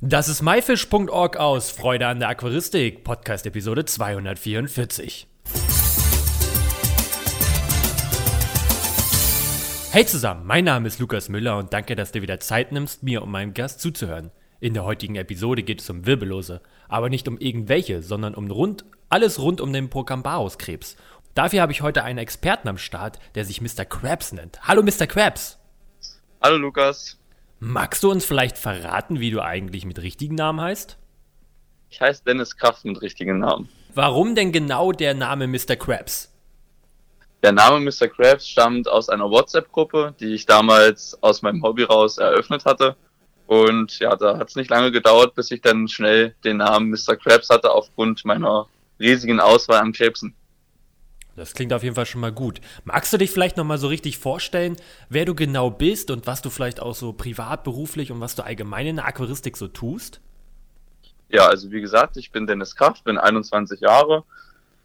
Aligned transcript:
Das 0.00 0.28
ist 0.28 0.42
myfish.org 0.42 1.36
aus 1.38 1.72
Freude 1.72 2.06
an 2.06 2.20
der 2.20 2.28
Aquaristik, 2.28 3.02
Podcast 3.02 3.46
Episode 3.46 3.84
244. 3.84 5.26
Hey 9.90 10.06
zusammen, 10.06 10.46
mein 10.46 10.64
Name 10.64 10.86
ist 10.86 11.00
Lukas 11.00 11.28
Müller 11.28 11.58
und 11.58 11.72
danke, 11.72 11.96
dass 11.96 12.12
du 12.12 12.22
wieder 12.22 12.38
Zeit 12.38 12.70
nimmst, 12.70 13.02
mir 13.02 13.22
und 13.22 13.32
meinem 13.32 13.54
Gast 13.54 13.80
zuzuhören. 13.80 14.30
In 14.60 14.72
der 14.72 14.84
heutigen 14.84 15.16
Episode 15.16 15.64
geht 15.64 15.80
es 15.80 15.90
um 15.90 16.06
Wirbellose, 16.06 16.60
aber 16.88 17.08
nicht 17.08 17.26
um 17.26 17.36
irgendwelche, 17.36 18.00
sondern 18.00 18.36
um 18.36 18.48
rund, 18.52 18.84
alles 19.08 19.40
rund 19.40 19.60
um 19.60 19.72
den 19.72 19.90
Procambarus-Krebs. 19.90 20.96
Dafür 21.34 21.60
habe 21.60 21.72
ich 21.72 21.82
heute 21.82 22.04
einen 22.04 22.20
Experten 22.20 22.68
am 22.68 22.78
Start, 22.78 23.18
der 23.34 23.44
sich 23.44 23.60
Mr. 23.60 23.84
Krabs 23.84 24.30
nennt. 24.30 24.60
Hallo 24.62 24.84
Mr. 24.84 25.08
Krabs! 25.08 25.58
Hallo 26.40 26.56
Lukas! 26.56 27.18
Magst 27.60 28.04
du 28.04 28.10
uns 28.10 28.24
vielleicht 28.24 28.56
verraten, 28.56 29.18
wie 29.18 29.32
du 29.32 29.42
eigentlich 29.42 29.84
mit 29.84 30.00
richtigen 30.00 30.36
Namen 30.36 30.60
heißt? 30.60 30.96
Ich 31.90 32.00
heiße 32.00 32.22
Dennis 32.24 32.56
Kraft 32.56 32.84
mit 32.84 33.02
richtigen 33.02 33.40
Namen. 33.40 33.68
Warum 33.94 34.36
denn 34.36 34.52
genau 34.52 34.92
der 34.92 35.14
Name 35.14 35.48
Mr. 35.48 35.74
Krabs? 35.74 36.32
Der 37.42 37.50
Name 37.50 37.80
Mr. 37.80 38.06
Krabs 38.06 38.46
stammt 38.46 38.88
aus 38.88 39.08
einer 39.08 39.28
WhatsApp-Gruppe, 39.28 40.14
die 40.20 40.34
ich 40.34 40.46
damals 40.46 41.20
aus 41.20 41.42
meinem 41.42 41.62
Hobby 41.64 41.82
raus 41.82 42.18
eröffnet 42.18 42.64
hatte. 42.64 42.94
Und 43.48 43.98
ja, 43.98 44.14
da 44.14 44.38
hat 44.38 44.50
es 44.50 44.56
nicht 44.56 44.70
lange 44.70 44.92
gedauert, 44.92 45.34
bis 45.34 45.50
ich 45.50 45.60
dann 45.60 45.88
schnell 45.88 46.36
den 46.44 46.58
Namen 46.58 46.90
Mr. 46.90 47.16
Krabs 47.16 47.50
hatte, 47.50 47.72
aufgrund 47.72 48.24
meiner 48.24 48.68
riesigen 49.00 49.40
Auswahl 49.40 49.80
an 49.80 49.92
Krebsen. 49.92 50.34
Das 51.38 51.54
klingt 51.54 51.72
auf 51.72 51.82
jeden 51.82 51.94
Fall 51.94 52.06
schon 52.06 52.20
mal 52.20 52.32
gut. 52.32 52.60
Magst 52.84 53.12
du 53.12 53.16
dich 53.16 53.30
vielleicht 53.30 53.56
nochmal 53.56 53.78
so 53.78 53.88
richtig 53.88 54.18
vorstellen, 54.18 54.76
wer 55.08 55.24
du 55.24 55.34
genau 55.34 55.70
bist 55.70 56.10
und 56.10 56.26
was 56.26 56.42
du 56.42 56.50
vielleicht 56.50 56.80
auch 56.80 56.94
so 56.94 57.12
privat, 57.12 57.64
beruflich 57.64 58.10
und 58.10 58.20
was 58.20 58.34
du 58.34 58.44
allgemein 58.44 58.88
in 58.88 58.96
der 58.96 59.06
Aquaristik 59.06 59.56
so 59.56 59.68
tust? 59.68 60.20
Ja, 61.28 61.46
also 61.46 61.70
wie 61.70 61.80
gesagt, 61.80 62.16
ich 62.16 62.32
bin 62.32 62.46
Dennis 62.46 62.74
Kraft, 62.74 63.04
bin 63.04 63.18
21 63.18 63.80
Jahre, 63.80 64.24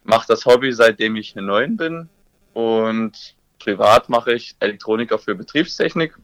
mache 0.03 0.27
das 0.27 0.45
Hobby 0.45 0.71
seitdem 0.73 1.15
ich 1.15 1.35
neun 1.35 1.75
bin 1.75 2.09
und 2.53 3.35
privat 3.59 4.09
mache 4.09 4.33
ich 4.33 4.55
Elektroniker 4.59 5.17
für 5.17 5.35
Betriebstechnik 5.35 6.17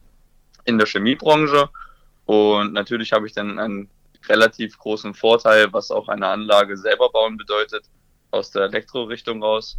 in 0.64 0.78
der 0.78 0.86
Chemiebranche. 0.86 1.70
Und 2.26 2.72
natürlich 2.72 3.12
habe 3.12 3.26
ich 3.26 3.32
dann 3.32 3.58
einen 3.58 3.88
relativ 4.28 4.78
großen 4.78 5.14
Vorteil, 5.14 5.72
was 5.72 5.90
auch 5.90 6.08
eine 6.08 6.28
Anlage 6.28 6.76
selber 6.76 7.10
bauen 7.10 7.36
bedeutet, 7.36 7.84
aus 8.30 8.50
der 8.50 8.62
Elektrorichtung 8.64 9.42
raus. 9.42 9.78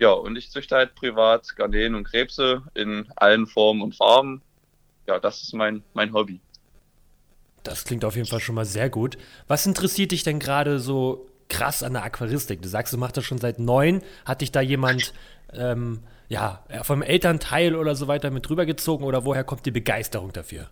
Ja, 0.00 0.12
und 0.12 0.36
ich 0.36 0.50
züchte 0.50 0.76
halt 0.76 0.94
privat 0.94 1.54
Garnelen 1.56 1.94
und 1.94 2.04
Krebse 2.04 2.62
in 2.72 3.06
allen 3.16 3.46
Formen 3.46 3.82
und 3.82 3.94
Farben. 3.94 4.40
Ja, 5.06 5.20
das 5.20 5.42
ist 5.42 5.52
mein, 5.52 5.84
mein 5.92 6.14
Hobby. 6.14 6.40
Das 7.62 7.84
klingt 7.84 8.06
auf 8.06 8.16
jeden 8.16 8.26
Fall 8.26 8.40
schon 8.40 8.54
mal 8.54 8.64
sehr 8.64 8.88
gut. 8.88 9.18
Was 9.46 9.66
interessiert 9.66 10.12
dich 10.12 10.22
denn 10.22 10.38
gerade 10.38 10.80
so 10.80 11.28
krass 11.50 11.82
an 11.82 11.92
der 11.92 12.04
Aquaristik? 12.04 12.62
Du 12.62 12.68
sagst, 12.68 12.94
du 12.94 12.96
machst 12.96 13.18
das 13.18 13.26
schon 13.26 13.36
seit 13.36 13.58
neun. 13.58 14.02
Hat 14.24 14.40
dich 14.40 14.50
da 14.50 14.62
jemand 14.62 15.12
ähm, 15.52 16.02
ja, 16.28 16.64
vom 16.82 17.02
Elternteil 17.02 17.76
oder 17.76 17.94
so 17.94 18.08
weiter 18.08 18.30
mit 18.30 18.48
rübergezogen 18.48 19.04
oder 19.04 19.26
woher 19.26 19.44
kommt 19.44 19.66
die 19.66 19.70
Begeisterung 19.70 20.32
dafür? 20.32 20.70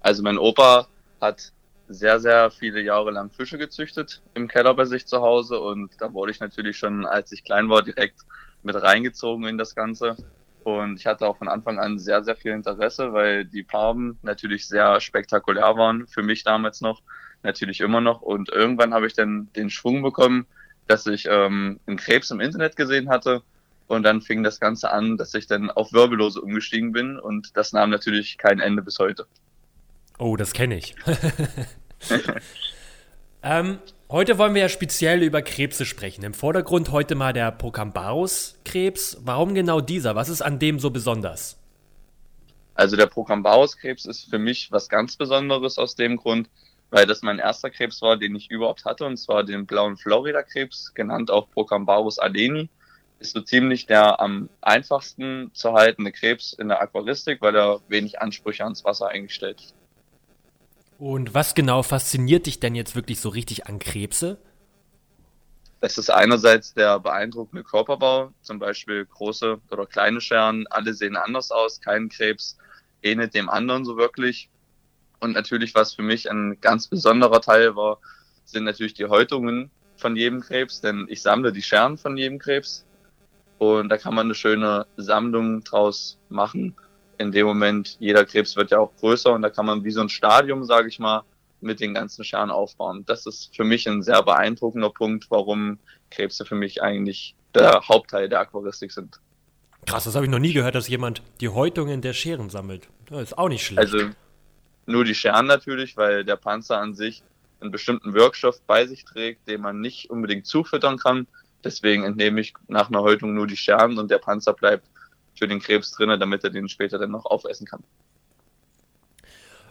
Also 0.00 0.24
mein 0.24 0.38
Opa 0.38 0.88
hat 1.20 1.52
sehr, 1.88 2.20
sehr 2.20 2.50
viele 2.50 2.80
Jahre 2.80 3.10
lang 3.10 3.30
Fische 3.30 3.58
gezüchtet 3.58 4.22
im 4.34 4.48
Keller 4.48 4.74
bei 4.74 4.84
sich 4.84 5.06
zu 5.06 5.20
Hause 5.20 5.60
und 5.60 5.90
da 6.00 6.12
wurde 6.12 6.32
ich 6.32 6.40
natürlich 6.40 6.76
schon, 6.76 7.06
als 7.06 7.32
ich 7.32 7.44
klein 7.44 7.68
war, 7.68 7.82
direkt 7.82 8.20
mit 8.62 8.80
reingezogen 8.80 9.46
in 9.46 9.58
das 9.58 9.74
Ganze. 9.74 10.16
Und 10.64 10.98
ich 10.98 11.06
hatte 11.06 11.28
auch 11.28 11.38
von 11.38 11.46
Anfang 11.46 11.78
an 11.78 12.00
sehr, 12.00 12.24
sehr 12.24 12.34
viel 12.34 12.50
Interesse, 12.50 13.12
weil 13.12 13.44
die 13.44 13.62
Farben 13.62 14.18
natürlich 14.22 14.66
sehr 14.66 15.00
spektakulär 15.00 15.76
waren, 15.76 16.08
für 16.08 16.24
mich 16.24 16.42
damals 16.42 16.80
noch, 16.80 17.02
natürlich 17.44 17.80
immer 17.80 18.00
noch. 18.00 18.20
Und 18.20 18.48
irgendwann 18.48 18.92
habe 18.92 19.06
ich 19.06 19.14
dann 19.14 19.48
den 19.54 19.70
Schwung 19.70 20.02
bekommen, 20.02 20.46
dass 20.88 21.06
ich 21.06 21.26
ähm, 21.30 21.78
einen 21.86 21.96
Krebs 21.96 22.32
im 22.32 22.40
Internet 22.40 22.74
gesehen 22.74 23.08
hatte. 23.08 23.42
Und 23.86 24.02
dann 24.02 24.20
fing 24.20 24.42
das 24.42 24.58
Ganze 24.58 24.90
an, 24.90 25.16
dass 25.16 25.32
ich 25.34 25.46
dann 25.46 25.70
auf 25.70 25.92
Wirbellose 25.92 26.40
umgestiegen 26.40 26.90
bin. 26.90 27.16
Und 27.16 27.56
das 27.56 27.72
nahm 27.72 27.90
natürlich 27.90 28.36
kein 28.36 28.58
Ende 28.58 28.82
bis 28.82 28.98
heute. 28.98 29.28
Oh, 30.18 30.36
das 30.36 30.52
kenne 30.52 30.78
ich. 30.78 30.94
ähm, 33.42 33.78
heute 34.08 34.38
wollen 34.38 34.54
wir 34.54 34.62
ja 34.62 34.68
speziell 34.70 35.22
über 35.22 35.42
Krebse 35.42 35.84
sprechen. 35.84 36.24
Im 36.24 36.32
Vordergrund 36.32 36.90
heute 36.90 37.14
mal 37.14 37.34
der 37.34 37.52
Procambarus-Krebs. 37.52 39.18
Warum 39.20 39.54
genau 39.54 39.82
dieser? 39.82 40.14
Was 40.14 40.30
ist 40.30 40.40
an 40.40 40.58
dem 40.58 40.78
so 40.78 40.90
besonders? 40.90 41.58
Also 42.74 42.96
der 42.96 43.06
Procambarus-Krebs 43.06 44.06
ist 44.06 44.30
für 44.30 44.38
mich 44.38 44.72
was 44.72 44.88
ganz 44.88 45.16
Besonderes 45.16 45.76
aus 45.76 45.96
dem 45.96 46.16
Grund, 46.16 46.48
weil 46.90 47.06
das 47.06 47.20
mein 47.20 47.38
erster 47.38 47.68
Krebs 47.68 48.00
war, 48.00 48.16
den 48.16 48.34
ich 48.36 48.50
überhaupt 48.50 48.86
hatte, 48.86 49.04
und 49.04 49.18
zwar 49.18 49.44
den 49.44 49.66
blauen 49.66 49.98
Florida-Krebs, 49.98 50.94
genannt 50.94 51.30
auch 51.30 51.50
Procambarus 51.50 52.18
aleni. 52.18 52.70
Ist 53.18 53.32
so 53.32 53.40
ziemlich 53.40 53.86
der 53.86 54.20
am 54.20 54.48
einfachsten 54.60 55.50
zu 55.54 55.72
haltende 55.72 56.12
Krebs 56.12 56.54
in 56.54 56.68
der 56.68 56.80
Aquaristik, 56.80 57.40
weil 57.40 57.56
er 57.56 57.80
wenig 57.88 58.20
Ansprüche 58.20 58.64
ans 58.64 58.84
Wasser 58.84 59.08
eigentlich 59.08 59.34
stellt. 59.34 59.74
Und 60.98 61.34
was 61.34 61.54
genau 61.54 61.82
fasziniert 61.82 62.46
dich 62.46 62.60
denn 62.60 62.74
jetzt 62.74 62.96
wirklich 62.96 63.20
so 63.20 63.28
richtig 63.28 63.66
an 63.66 63.78
Krebse? 63.78 64.38
Es 65.80 65.98
ist 65.98 66.10
einerseits 66.10 66.72
der 66.72 66.98
beeindruckende 66.98 67.62
Körperbau, 67.62 68.32
zum 68.40 68.58
Beispiel 68.58 69.04
große 69.04 69.60
oder 69.70 69.86
kleine 69.86 70.20
Scheren, 70.20 70.66
alle 70.68 70.94
sehen 70.94 71.16
anders 71.16 71.50
aus, 71.50 71.80
kein 71.80 72.08
Krebs 72.08 72.56
ähnelt 73.02 73.34
dem 73.34 73.50
anderen 73.50 73.84
so 73.84 73.98
wirklich. 73.98 74.48
Und 75.20 75.32
natürlich, 75.32 75.74
was 75.74 75.94
für 75.94 76.02
mich 76.02 76.30
ein 76.30 76.58
ganz 76.60 76.88
besonderer 76.88 77.42
Teil 77.42 77.76
war, 77.76 77.98
sind 78.46 78.64
natürlich 78.64 78.94
die 78.94 79.04
Häutungen 79.04 79.70
von 79.96 80.16
jedem 80.16 80.40
Krebs, 80.40 80.80
denn 80.80 81.06
ich 81.10 81.20
sammle 81.20 81.52
die 81.52 81.62
Scheren 81.62 81.98
von 81.98 82.16
jedem 82.16 82.38
Krebs 82.38 82.86
und 83.58 83.88
da 83.88 83.98
kann 83.98 84.14
man 84.14 84.26
eine 84.26 84.34
schöne 84.34 84.86
Sammlung 84.96 85.62
draus 85.64 86.18
machen 86.28 86.74
in 87.18 87.32
dem 87.32 87.46
Moment, 87.46 87.96
jeder 87.98 88.24
Krebs 88.24 88.56
wird 88.56 88.70
ja 88.70 88.78
auch 88.78 88.94
größer 88.96 89.32
und 89.32 89.42
da 89.42 89.50
kann 89.50 89.66
man 89.66 89.84
wie 89.84 89.90
so 89.90 90.00
ein 90.00 90.08
Stadium, 90.08 90.64
sage 90.64 90.88
ich 90.88 90.98
mal, 90.98 91.22
mit 91.60 91.80
den 91.80 91.94
ganzen 91.94 92.24
Scheren 92.24 92.50
aufbauen. 92.50 93.04
Das 93.06 93.26
ist 93.26 93.54
für 93.54 93.64
mich 93.64 93.88
ein 93.88 94.02
sehr 94.02 94.22
beeindruckender 94.22 94.90
Punkt, 94.90 95.26
warum 95.30 95.78
Krebse 96.10 96.44
für 96.44 96.54
mich 96.54 96.82
eigentlich 96.82 97.34
der 97.54 97.80
Hauptteil 97.88 98.28
der 98.28 98.40
Aquaristik 98.40 98.92
sind. 98.92 99.18
Krass, 99.86 100.04
das 100.04 100.14
habe 100.14 100.26
ich 100.26 100.30
noch 100.30 100.38
nie 100.38 100.52
gehört, 100.52 100.74
dass 100.74 100.88
jemand 100.88 101.22
die 101.40 101.48
Häutungen 101.48 102.02
der 102.02 102.12
Scheren 102.12 102.50
sammelt. 102.50 102.88
Das 103.08 103.22
ist 103.22 103.38
auch 103.38 103.48
nicht 103.48 103.64
schlecht. 103.64 103.78
Also 103.78 104.10
nur 104.86 105.04
die 105.04 105.14
Scheren 105.14 105.46
natürlich, 105.46 105.96
weil 105.96 106.24
der 106.24 106.36
Panzer 106.36 106.78
an 106.78 106.94
sich 106.94 107.22
einen 107.60 107.70
bestimmten 107.70 108.12
Wirkstoff 108.12 108.60
bei 108.66 108.86
sich 108.86 109.04
trägt, 109.04 109.48
den 109.48 109.60
man 109.60 109.80
nicht 109.80 110.10
unbedingt 110.10 110.46
zufüttern 110.46 110.98
kann. 110.98 111.26
Deswegen 111.64 112.04
entnehme 112.04 112.40
ich 112.40 112.54
nach 112.68 112.88
einer 112.88 113.00
Häutung 113.00 113.34
nur 113.34 113.46
die 113.46 113.56
Scheren 113.56 113.98
und 113.98 114.10
der 114.10 114.18
Panzer 114.18 114.52
bleibt 114.52 114.86
für 115.38 115.48
den 115.48 115.60
Krebs 115.60 115.92
drin, 115.92 116.08
damit 116.18 116.44
er 116.44 116.50
den 116.50 116.68
später 116.68 116.98
dann 116.98 117.10
noch 117.10 117.26
aufessen 117.26 117.66
kann. 117.66 117.82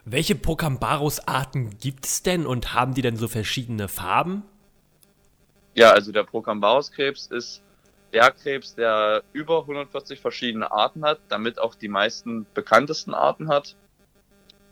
Welche 0.06 0.36
Procambarus-Arten 0.36 1.78
gibt 1.80 2.06
es 2.06 2.22
denn 2.22 2.46
und 2.46 2.74
haben 2.74 2.94
die 2.94 3.02
denn 3.02 3.18
so 3.18 3.28
verschiedene 3.28 3.88
Farben? 3.88 4.44
Ja, 5.74 5.92
also 5.92 6.12
der 6.12 6.24
Procambarus-Krebs 6.24 7.28
ist 7.28 7.64
der 8.14 8.31
Krebs, 8.31 8.75
der 8.75 9.24
über 9.34 9.62
140 9.62 10.20
verschiedene 10.20 10.72
Arten 10.72 11.04
hat, 11.04 11.20
damit 11.28 11.59
auch 11.59 11.75
die 11.75 11.90
meisten 11.90 12.46
bekanntesten 12.54 13.14
Arten 13.14 13.50
hat. 13.50 13.75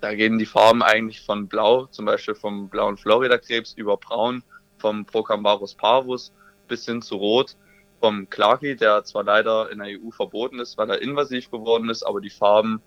Da 0.02 0.14
gehen 0.14 0.38
die 0.38 0.46
Farben 0.46 0.84
eigentlich 0.84 1.22
von 1.22 1.48
Blau, 1.48 1.88
zum 1.88 2.06
Beispiel 2.06 2.36
vom 2.36 2.70
blauen 2.70 2.98
Florida-Krebs, 2.98 3.74
über 3.74 3.98
Braun, 3.98 4.44
vom 4.78 5.06
Procambarus 5.06 5.74
parvus 5.76 6.32
bis 6.68 6.86
hin 6.86 7.02
zu 7.02 7.16
Rot 7.16 7.56
vom 8.04 8.30
Clarky, 8.30 8.76
der 8.76 9.06
zwar 9.06 9.24
leider 9.24 9.72
in 9.72 9.80
der 9.80 9.88
EU 9.88 10.12
verboten 10.12 10.60
ist, 10.60 10.78
weil 10.78 10.90
er 10.90 11.02
invasiv 11.02 11.50
geworden 11.50 11.88
ist, 11.88 12.04
aber 12.04 12.20
die 12.20 12.30
Farben 12.30 12.82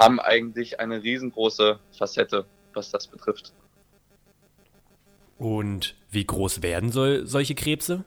haben 0.00 0.18
eigentlich 0.18 0.80
eine 0.80 1.00
riesengroße 1.00 1.78
Facette, 1.96 2.44
was 2.74 2.90
das 2.90 3.06
betrifft. 3.06 3.52
Und 5.38 5.94
wie 6.10 6.26
groß 6.26 6.60
werden 6.62 6.90
soll 6.90 7.24
solche 7.24 7.54
Krebse? 7.54 8.04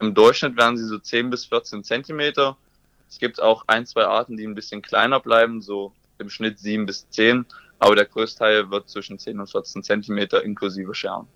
Im 0.00 0.12
Durchschnitt 0.12 0.58
werden 0.58 0.76
sie 0.76 0.84
so 0.84 0.98
10 0.98 1.30
bis 1.30 1.46
14 1.46 1.82
Zentimeter. 1.82 2.58
Es 3.08 3.18
gibt 3.18 3.40
auch 3.40 3.64
ein, 3.68 3.86
zwei 3.86 4.04
Arten, 4.04 4.36
die 4.36 4.46
ein 4.46 4.54
bisschen 4.54 4.82
kleiner 4.82 5.20
bleiben, 5.20 5.62
so 5.62 5.92
im 6.18 6.28
Schnitt 6.28 6.58
7 6.58 6.84
bis 6.84 7.08
10, 7.08 7.46
aber 7.78 7.96
der 7.96 8.04
größte 8.04 8.40
Teil 8.40 8.70
wird 8.70 8.90
zwischen 8.90 9.18
10 9.18 9.40
und 9.40 9.50
14 9.50 9.82
Zentimeter 9.82 10.44
inklusive 10.44 10.94
Scheren. 10.94 11.26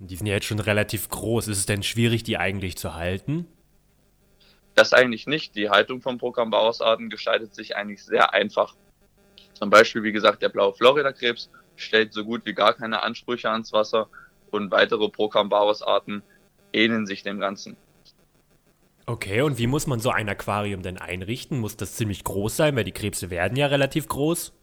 Die 0.00 0.16
sind 0.16 0.26
ja 0.26 0.34
jetzt 0.34 0.46
schon 0.46 0.60
relativ 0.60 1.10
groß. 1.10 1.48
Ist 1.48 1.58
es 1.58 1.66
denn 1.66 1.82
schwierig, 1.82 2.22
die 2.22 2.38
eigentlich 2.38 2.78
zu 2.78 2.94
halten? 2.94 3.46
Das 4.74 4.94
eigentlich 4.94 5.26
nicht. 5.26 5.54
Die 5.56 5.68
Haltung 5.68 6.00
von 6.00 6.16
Procambarus-Arten 6.16 7.10
gestaltet 7.10 7.54
sich 7.54 7.76
eigentlich 7.76 8.02
sehr 8.02 8.32
einfach. 8.32 8.74
Zum 9.52 9.68
Beispiel, 9.68 10.02
wie 10.02 10.12
gesagt, 10.12 10.40
der 10.40 10.48
blaue 10.48 10.72
Florida-Krebs 10.72 11.50
stellt 11.76 12.14
so 12.14 12.24
gut 12.24 12.46
wie 12.46 12.54
gar 12.54 12.72
keine 12.72 13.02
Ansprüche 13.02 13.50
ans 13.50 13.74
Wasser 13.74 14.08
und 14.50 14.70
weitere 14.70 15.10
Procambarus-Arten 15.10 16.22
ähneln 16.72 17.06
sich 17.06 17.22
dem 17.22 17.38
Ganzen. 17.38 17.76
Okay, 19.04 19.42
und 19.42 19.58
wie 19.58 19.66
muss 19.66 19.86
man 19.86 20.00
so 20.00 20.10
ein 20.10 20.30
Aquarium 20.30 20.82
denn 20.82 20.96
einrichten? 20.96 21.58
Muss 21.58 21.76
das 21.76 21.96
ziemlich 21.96 22.24
groß 22.24 22.56
sein, 22.56 22.74
weil 22.74 22.84
die 22.84 22.92
Krebse 22.92 23.28
werden 23.28 23.56
ja 23.56 23.66
relativ 23.66 24.08
groß? 24.08 24.54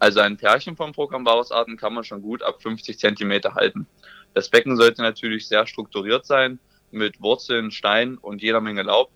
Also 0.00 0.20
ein 0.20 0.36
Pärchen 0.36 0.76
von 0.76 0.92
Procambarus-Arten 0.92 1.76
kann 1.76 1.94
man 1.94 2.04
schon 2.04 2.22
gut 2.22 2.42
ab 2.42 2.62
50 2.62 2.98
Zentimeter 2.98 3.54
halten. 3.54 3.86
Das 4.34 4.48
Becken 4.48 4.76
sollte 4.76 5.02
natürlich 5.02 5.48
sehr 5.48 5.66
strukturiert 5.66 6.26
sein, 6.26 6.58
mit 6.90 7.20
Wurzeln, 7.20 7.70
Steinen 7.70 8.18
und 8.18 8.42
jeder 8.42 8.60
Menge 8.60 8.82
Laub. 8.82 9.10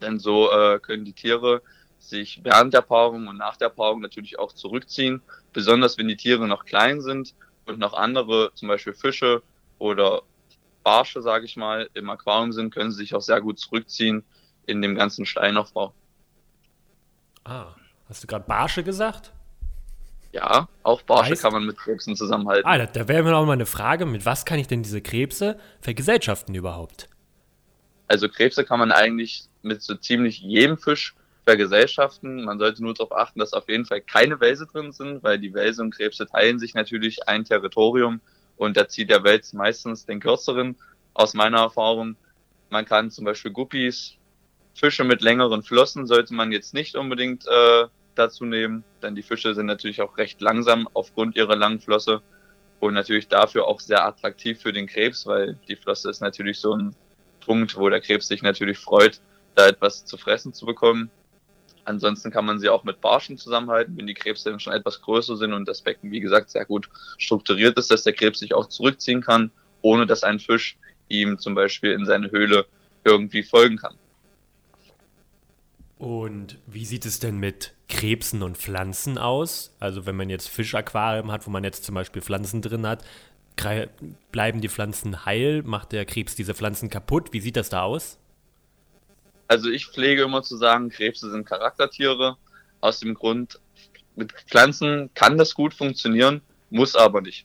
Denn 0.00 0.18
so 0.18 0.50
äh, 0.50 0.78
können 0.80 1.04
die 1.04 1.12
Tiere 1.12 1.62
sich 1.98 2.40
während 2.42 2.72
der 2.74 2.80
Paarung 2.80 3.28
und 3.28 3.36
nach 3.36 3.56
der 3.56 3.68
Paarung 3.68 4.00
natürlich 4.00 4.38
auch 4.38 4.52
zurückziehen. 4.52 5.22
Besonders 5.52 5.98
wenn 5.98 6.08
die 6.08 6.16
Tiere 6.16 6.48
noch 6.48 6.64
klein 6.64 7.00
sind 7.00 7.34
und 7.66 7.78
noch 7.78 7.92
andere, 7.92 8.52
zum 8.54 8.68
Beispiel 8.68 8.94
Fische 8.94 9.42
oder 9.78 10.22
Barsche, 10.82 11.20
sage 11.20 11.44
ich 11.44 11.56
mal, 11.56 11.90
im 11.94 12.08
Aquarium 12.08 12.52
sind, 12.52 12.74
können 12.74 12.90
sie 12.90 12.98
sich 12.98 13.14
auch 13.14 13.20
sehr 13.20 13.40
gut 13.40 13.58
zurückziehen 13.58 14.24
in 14.66 14.80
dem 14.80 14.94
ganzen 14.94 15.26
Steinaufbau. 15.26 15.92
Ah, 17.44 17.74
hast 18.08 18.22
du 18.22 18.26
gerade 18.26 18.46
Barsche 18.46 18.82
gesagt? 18.82 19.32
Ja, 20.32 20.68
auch 20.82 21.02
Barsche 21.02 21.32
weißt? 21.32 21.42
kann 21.42 21.52
man 21.52 21.66
mit 21.66 21.76
Krebsen 21.76 22.14
zusammenhalten. 22.14 22.66
Ah, 22.68 22.78
da, 22.78 22.86
da 22.86 23.08
wäre 23.08 23.22
mir 23.22 23.36
auch 23.36 23.46
mal 23.46 23.54
eine 23.54 23.66
Frage, 23.66 24.06
mit 24.06 24.24
was 24.24 24.44
kann 24.44 24.58
ich 24.58 24.68
denn 24.68 24.82
diese 24.82 25.00
Krebse 25.00 25.58
vergesellschaften 25.80 26.54
überhaupt? 26.54 27.08
Also 28.06 28.28
Krebse 28.28 28.64
kann 28.64 28.78
man 28.78 28.92
eigentlich 28.92 29.44
mit 29.62 29.82
so 29.82 29.94
ziemlich 29.94 30.40
jedem 30.40 30.78
Fisch 30.78 31.14
vergesellschaften. 31.44 32.44
Man 32.44 32.58
sollte 32.58 32.82
nur 32.82 32.94
darauf 32.94 33.12
achten, 33.12 33.40
dass 33.40 33.52
auf 33.52 33.68
jeden 33.68 33.86
Fall 33.86 34.00
keine 34.00 34.40
Wälse 34.40 34.66
drin 34.66 34.92
sind, 34.92 35.22
weil 35.22 35.38
die 35.38 35.52
Wälse 35.52 35.82
und 35.82 35.94
Krebse 35.94 36.26
teilen 36.26 36.58
sich 36.58 36.74
natürlich 36.74 37.28
ein 37.28 37.44
Territorium 37.44 38.20
und 38.56 38.76
da 38.76 38.88
zieht 38.88 39.10
der 39.10 39.24
Wels 39.24 39.52
meistens 39.52 40.06
den 40.06 40.20
kürzeren, 40.20 40.76
aus 41.14 41.34
meiner 41.34 41.58
Erfahrung. 41.58 42.16
Man 42.68 42.84
kann 42.84 43.10
zum 43.10 43.24
Beispiel 43.24 43.50
Guppies, 43.50 44.14
Fische 44.74 45.02
mit 45.04 45.22
längeren 45.22 45.62
Flossen 45.62 46.06
sollte 46.06 46.34
man 46.34 46.52
jetzt 46.52 46.72
nicht 46.72 46.94
unbedingt 46.94 47.46
äh, 47.46 47.86
dazu 48.14 48.44
nehmen, 48.44 48.84
denn 49.02 49.14
die 49.14 49.22
Fische 49.22 49.54
sind 49.54 49.66
natürlich 49.66 50.02
auch 50.02 50.18
recht 50.18 50.40
langsam 50.40 50.88
aufgrund 50.94 51.36
ihrer 51.36 51.56
langen 51.56 51.80
Flosse 51.80 52.22
und 52.80 52.94
natürlich 52.94 53.28
dafür 53.28 53.66
auch 53.66 53.80
sehr 53.80 54.04
attraktiv 54.04 54.60
für 54.60 54.72
den 54.72 54.86
Krebs, 54.86 55.26
weil 55.26 55.58
die 55.68 55.76
Flosse 55.76 56.10
ist 56.10 56.20
natürlich 56.20 56.58
so 56.58 56.74
ein 56.74 56.94
Punkt, 57.40 57.76
wo 57.76 57.88
der 57.88 58.00
Krebs 58.00 58.28
sich 58.28 58.42
natürlich 58.42 58.78
freut, 58.78 59.20
da 59.54 59.66
etwas 59.66 60.04
zu 60.04 60.16
fressen 60.16 60.52
zu 60.52 60.66
bekommen. 60.66 61.10
Ansonsten 61.84 62.30
kann 62.30 62.44
man 62.44 62.58
sie 62.58 62.68
auch 62.68 62.84
mit 62.84 63.00
Barschen 63.00 63.38
zusammenhalten, 63.38 63.96
wenn 63.96 64.06
die 64.06 64.14
Krebse 64.14 64.50
dann 64.50 64.60
schon 64.60 64.72
etwas 64.72 65.00
größer 65.00 65.36
sind 65.36 65.52
und 65.52 65.66
das 65.66 65.82
Becken, 65.82 66.10
wie 66.10 66.20
gesagt, 66.20 66.50
sehr 66.50 66.64
gut 66.64 66.88
strukturiert 67.18 67.78
ist, 67.78 67.90
dass 67.90 68.02
der 68.02 68.12
Krebs 68.12 68.40
sich 68.40 68.54
auch 68.54 68.68
zurückziehen 68.68 69.22
kann, 69.22 69.50
ohne 69.82 70.06
dass 70.06 70.22
ein 70.22 70.38
Fisch 70.38 70.76
ihm 71.08 71.38
zum 71.38 71.54
Beispiel 71.54 71.92
in 71.92 72.04
seine 72.04 72.30
Höhle 72.30 72.66
irgendwie 73.04 73.42
folgen 73.42 73.78
kann. 73.78 73.96
Und 75.98 76.58
wie 76.66 76.84
sieht 76.84 77.04
es 77.04 77.18
denn 77.18 77.38
mit 77.38 77.74
Krebsen 77.90 78.42
und 78.42 78.56
Pflanzen 78.56 79.18
aus? 79.18 79.76
Also 79.80 80.06
wenn 80.06 80.16
man 80.16 80.30
jetzt 80.30 80.48
Fischaquarium 80.48 81.30
hat, 81.30 81.46
wo 81.46 81.50
man 81.50 81.64
jetzt 81.64 81.84
zum 81.84 81.94
Beispiel 81.94 82.22
Pflanzen 82.22 82.62
drin 82.62 82.86
hat, 82.86 83.04
bleiben 84.32 84.62
die 84.62 84.70
Pflanzen 84.70 85.26
heil? 85.26 85.62
Macht 85.62 85.92
der 85.92 86.06
Krebs 86.06 86.34
diese 86.34 86.54
Pflanzen 86.54 86.88
kaputt? 86.88 87.32
Wie 87.32 87.40
sieht 87.40 87.56
das 87.56 87.68
da 87.68 87.82
aus? 87.82 88.18
Also 89.48 89.68
ich 89.68 89.86
pflege 89.86 90.22
immer 90.22 90.42
zu 90.42 90.56
sagen, 90.56 90.88
Krebse 90.88 91.30
sind 91.30 91.44
Charaktertiere. 91.44 92.38
Aus 92.80 93.00
dem 93.00 93.12
Grund, 93.12 93.60
mit 94.16 94.32
Pflanzen 94.32 95.10
kann 95.14 95.36
das 95.36 95.54
gut 95.54 95.74
funktionieren, 95.74 96.40
muss 96.70 96.96
aber 96.96 97.20
nicht. 97.20 97.44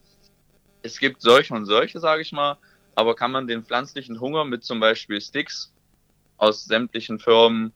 Es 0.82 1.00
gibt 1.00 1.22
solche 1.22 1.54
und 1.54 1.66
solche, 1.66 2.00
sage 2.00 2.22
ich 2.22 2.32
mal, 2.32 2.58
aber 2.94 3.16
kann 3.16 3.32
man 3.32 3.48
den 3.48 3.64
pflanzlichen 3.64 4.22
Hunger 4.22 4.46
mit 4.46 4.64
zum 4.64 4.80
Beispiel 4.80 5.20
Sticks 5.20 5.74
aus 6.38 6.64
sämtlichen 6.66 7.20
Firmen 7.20 7.74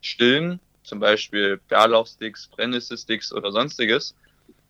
stillen, 0.00 0.60
zum 0.82 1.00
Beispiel 1.00 1.60
Bärlauchsticks, 1.68 2.48
Brennnesselssticks 2.48 3.32
oder 3.32 3.52
sonstiges, 3.52 4.14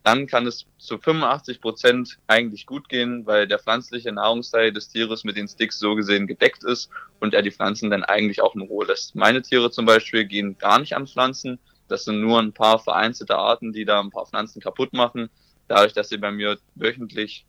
dann 0.03 0.27
kann 0.27 0.47
es 0.47 0.67
zu 0.79 0.99
85 0.99 1.61
Prozent 1.61 2.19
eigentlich 2.27 2.67
gut 2.67 2.89
gehen, 2.89 3.25
weil 3.25 3.47
der 3.47 3.59
pflanzliche 3.59 4.13
Nahrungsteil 4.13 4.73
des 4.73 4.89
Tieres 4.89 5.23
mit 5.23 5.37
den 5.37 5.47
Sticks 5.47 5.79
so 5.79 5.95
gesehen 5.95 6.27
gedeckt 6.27 6.65
ist 6.65 6.91
und 7.21 7.35
er 7.35 7.43
die 7.43 7.53
Pflanzen 7.53 7.91
dann 7.91 8.03
eigentlich 8.03 8.43
auch 8.43 8.55
in 8.57 8.63
Ruhe 8.63 8.87
lässt. 8.87 9.15
Meine 9.15 9.43
Tiere 9.43 9.71
zum 9.71 9.87
Beispiel 9.87 10.25
gehen 10.25 10.59
gar 10.59 10.81
nicht 10.81 10.97
an 10.97 11.07
Pflanzen. 11.07 11.59
Das 11.87 12.05
sind 12.05 12.21
nur 12.21 12.41
ein 12.41 12.53
paar 12.53 12.81
vereinzelte 12.81 13.37
Arten, 13.37 13.73
die 13.73 13.85
da 13.85 14.01
ein 14.01 14.11
paar 14.11 14.27
Pflanzen 14.27 14.61
kaputt 14.61 14.93
machen. 14.93 15.31
Dadurch, 15.69 15.93
dass 15.93 16.09
sie 16.09 16.19
bei 16.19 16.33
mir 16.33 16.59
wöchentlich, 16.75 17.47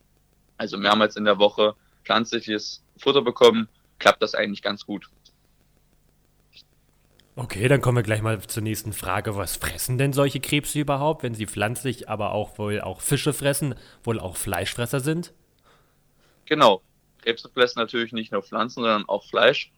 also 0.56 0.78
mehrmals 0.78 1.16
in 1.16 1.24
der 1.24 1.38
Woche, 1.38 1.74
pflanzliches 2.04 2.84
Futter 2.98 3.22
bekommen, 3.22 3.68
klappt 3.98 4.22
das 4.22 4.34
eigentlich 4.34 4.62
ganz 4.62 4.86
gut. 4.86 5.08
Okay, 7.36 7.66
dann 7.66 7.80
kommen 7.80 7.98
wir 7.98 8.04
gleich 8.04 8.22
mal 8.22 8.40
zur 8.40 8.62
nächsten 8.62 8.92
Frage. 8.92 9.34
Was 9.34 9.56
fressen 9.56 9.98
denn 9.98 10.12
solche 10.12 10.38
Krebse 10.38 10.78
überhaupt, 10.78 11.24
wenn 11.24 11.34
sie 11.34 11.46
pflanzlich, 11.46 12.08
aber 12.08 12.30
auch 12.30 12.58
wohl 12.58 12.80
auch 12.80 13.00
Fische 13.00 13.32
fressen, 13.32 13.74
wohl 14.04 14.20
auch 14.20 14.36
Fleischfresser 14.36 15.00
sind? 15.00 15.32
Genau. 16.44 16.80
Krebse 17.22 17.48
fressen 17.48 17.80
natürlich 17.80 18.12
nicht 18.12 18.30
nur 18.30 18.42
Pflanzen, 18.42 18.82
sondern 18.82 19.08
auch 19.08 19.24
Fleisch. 19.24 19.72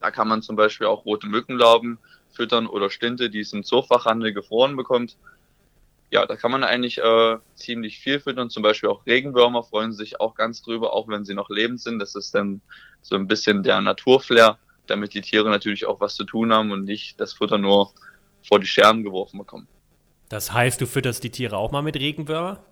Da 0.00 0.10
kann 0.10 0.28
man 0.28 0.40
zum 0.40 0.56
Beispiel 0.56 0.86
auch 0.86 1.04
rote 1.04 1.26
Mückenlauben 1.26 1.98
füttern 2.30 2.66
oder 2.66 2.88
Stinte, 2.88 3.28
die 3.28 3.40
es 3.40 3.52
im 3.52 3.64
Zoofachhandel 3.64 4.32
gefroren 4.32 4.76
bekommt. 4.76 5.18
Ja, 6.10 6.24
da 6.24 6.36
kann 6.36 6.50
man 6.50 6.64
eigentlich 6.64 6.98
äh, 6.98 7.36
ziemlich 7.54 7.98
viel 7.98 8.18
füttern. 8.18 8.48
Zum 8.48 8.62
Beispiel 8.62 8.88
auch 8.88 9.04
Regenwürmer 9.04 9.62
freuen 9.62 9.92
sich 9.92 10.20
auch 10.20 10.34
ganz 10.34 10.62
drüber, 10.62 10.94
auch 10.94 11.06
wenn 11.08 11.26
sie 11.26 11.34
noch 11.34 11.50
lebend 11.50 11.82
sind. 11.82 11.98
Das 11.98 12.14
ist 12.14 12.34
dann 12.34 12.62
so 13.02 13.16
ein 13.16 13.26
bisschen 13.26 13.62
der 13.62 13.78
Naturflair 13.82 14.58
damit 14.90 15.14
die 15.14 15.20
Tiere 15.20 15.48
natürlich 15.48 15.86
auch 15.86 16.00
was 16.00 16.14
zu 16.14 16.24
tun 16.24 16.52
haben 16.52 16.70
und 16.70 16.84
nicht 16.84 17.20
das 17.20 17.32
Futter 17.32 17.58
nur 17.58 17.92
vor 18.42 18.60
die 18.60 18.66
Scherben 18.66 19.02
geworfen 19.02 19.38
bekommen. 19.38 19.68
Das 20.28 20.52
heißt, 20.52 20.80
du 20.80 20.86
fütterst 20.86 21.24
die 21.24 21.30
Tiere 21.30 21.56
auch 21.56 21.70
mal 21.70 21.82
mit 21.82 21.96
Regenwürmer? 21.96 22.62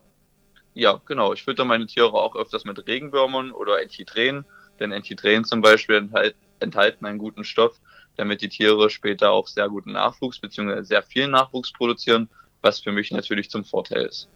Ja, 0.74 1.00
genau. 1.06 1.32
Ich 1.32 1.42
fütter 1.42 1.64
meine 1.64 1.86
Tiere 1.86 2.12
auch 2.12 2.36
öfters 2.36 2.64
mit 2.64 2.86
Regenwürmern 2.86 3.50
oder 3.52 3.82
Enchitren, 3.82 4.44
denn 4.78 4.92
Enchitren 4.92 5.44
zum 5.44 5.62
Beispiel 5.62 5.96
enthalt, 5.96 6.36
enthalten 6.60 7.06
einen 7.06 7.18
guten 7.18 7.44
Stoff, 7.44 7.80
damit 8.16 8.42
die 8.42 8.48
Tiere 8.48 8.90
später 8.90 9.30
auch 9.30 9.46
sehr 9.46 9.68
guten 9.68 9.92
Nachwuchs 9.92 10.38
bzw. 10.38 10.82
sehr 10.82 11.02
viel 11.02 11.28
Nachwuchs 11.28 11.72
produzieren, 11.72 12.28
was 12.60 12.80
für 12.80 12.92
mich 12.92 13.10
natürlich 13.10 13.48
zum 13.48 13.64
Vorteil 13.64 14.04
ist. 14.06 14.28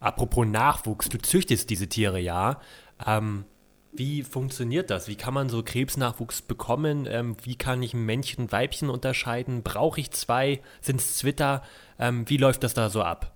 Apropos 0.00 0.46
Nachwuchs, 0.46 1.08
du 1.08 1.18
züchtest 1.18 1.70
diese 1.70 1.88
Tiere 1.88 2.18
ja. 2.18 2.60
Ähm, 3.06 3.44
wie 3.92 4.22
funktioniert 4.22 4.90
das? 4.90 5.08
Wie 5.08 5.16
kann 5.16 5.34
man 5.34 5.48
so 5.48 5.62
Krebsnachwuchs 5.62 6.42
bekommen? 6.42 7.06
Ähm, 7.08 7.36
wie 7.42 7.56
kann 7.56 7.82
ich 7.82 7.94
ein 7.94 8.04
Männchen 8.04 8.44
und 8.44 8.52
Weibchen 8.52 8.88
unterscheiden? 8.88 9.62
Brauche 9.62 10.00
ich 10.00 10.10
zwei? 10.12 10.62
Sind 10.80 11.00
es 11.00 11.18
Zwitter? 11.18 11.62
Ähm, 11.98 12.28
wie 12.28 12.36
läuft 12.36 12.62
das 12.62 12.74
da 12.74 12.88
so 12.88 13.02
ab? 13.02 13.34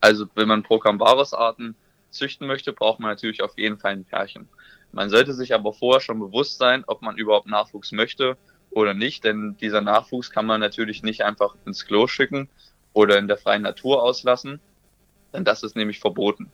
Also, 0.00 0.26
wenn 0.34 0.46
man 0.46 0.62
Procambarus-Arten 0.62 1.74
züchten 2.10 2.46
möchte, 2.46 2.72
braucht 2.72 3.00
man 3.00 3.10
natürlich 3.10 3.42
auf 3.42 3.58
jeden 3.58 3.78
Fall 3.78 3.92
ein 3.92 4.04
Pärchen. 4.04 4.48
Man 4.92 5.10
sollte 5.10 5.34
sich 5.34 5.52
aber 5.52 5.72
vorher 5.72 6.00
schon 6.00 6.20
bewusst 6.20 6.58
sein, 6.58 6.84
ob 6.86 7.02
man 7.02 7.16
überhaupt 7.16 7.48
Nachwuchs 7.48 7.92
möchte 7.92 8.36
oder 8.70 8.94
nicht, 8.94 9.24
denn 9.24 9.56
dieser 9.60 9.80
Nachwuchs 9.80 10.30
kann 10.30 10.46
man 10.46 10.60
natürlich 10.60 11.02
nicht 11.02 11.22
einfach 11.22 11.56
ins 11.66 11.84
Klo 11.86 12.06
schicken 12.06 12.48
oder 12.92 13.18
in 13.18 13.26
der 13.26 13.36
freien 13.36 13.62
Natur 13.62 14.02
auslassen, 14.02 14.60
denn 15.32 15.44
das 15.44 15.62
ist 15.62 15.76
nämlich 15.76 15.98
verboten. 15.98 16.50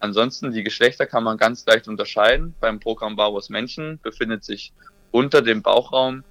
Ansonsten 0.00 0.52
die 0.52 0.64
Geschlechter 0.64 1.06
kann 1.06 1.24
man 1.24 1.36
ganz 1.36 1.64
leicht 1.66 1.86
unterscheiden. 1.86 2.54
Beim 2.58 2.80
Procambarus 2.80 3.50
Männchen 3.50 4.00
befindet 4.02 4.44
sich 4.44 4.72
unter 5.10 5.42
dem 5.42 5.62
Bauchraum 5.62 6.24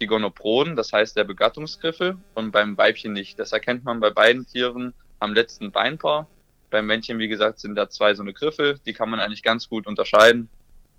die 0.00 0.06
Gonoproden, 0.06 0.74
das 0.74 0.92
heißt 0.92 1.16
der 1.16 1.24
Begattungsgriffel, 1.24 2.16
und 2.34 2.50
beim 2.50 2.76
Weibchen 2.76 3.12
nicht. 3.12 3.38
Das 3.38 3.52
erkennt 3.52 3.84
man 3.84 4.00
bei 4.00 4.10
beiden 4.10 4.46
Tieren 4.46 4.94
am 5.20 5.34
letzten 5.34 5.70
Beinpaar. 5.70 6.28
Beim 6.70 6.86
Männchen, 6.86 7.18
wie 7.18 7.28
gesagt, 7.28 7.60
sind 7.60 7.76
da 7.76 7.88
zwei 7.88 8.14
so 8.14 8.22
eine 8.22 8.32
Griffel, 8.32 8.80
die 8.86 8.94
kann 8.94 9.10
man 9.10 9.20
eigentlich 9.20 9.42
ganz 9.42 9.68
gut 9.68 9.86
unterscheiden. 9.86 10.48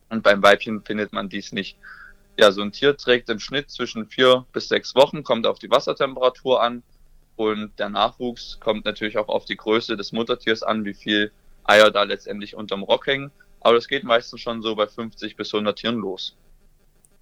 Und 0.10 0.24
beim 0.24 0.42
Weibchen 0.44 0.84
findet 0.84 1.12
man 1.12 1.28
dies 1.28 1.52
nicht. 1.52 1.78
Ja, 2.38 2.52
so 2.52 2.62
ein 2.62 2.72
Tier 2.72 2.96
trägt 2.96 3.30
im 3.30 3.40
Schnitt 3.40 3.72
zwischen 3.72 4.06
vier 4.08 4.46
bis 4.54 4.70
sechs 4.70 4.94
Wochen, 4.96 5.24
kommt 5.24 5.48
auf 5.48 5.58
die 5.58 5.72
Wassertemperatur 5.72 6.62
an. 6.62 6.84
Und 7.36 7.78
der 7.80 7.90
Nachwuchs 7.90 8.60
kommt 8.62 8.86
natürlich 8.86 9.18
auch 9.18 9.28
auf 9.28 9.46
die 9.46 9.58
Größe 9.58 9.98
des 9.98 10.14
Muttertiers 10.14 10.64
an, 10.64 10.86
wie 10.86 10.94
viel 10.94 11.32
Eier 11.66 11.92
da 11.92 12.04
letztendlich 12.04 12.56
unterm 12.56 12.84
Rock 12.84 13.08
hängen. 13.08 13.32
Aber 13.60 13.76
das 13.76 13.88
geht 13.88 14.04
meistens 14.04 14.42
schon 14.42 14.62
so 14.62 14.76
bei 14.76 14.88
50 14.88 15.36
bis 15.36 15.54
100 15.54 15.78
Tieren 15.78 15.98
los. 15.98 16.36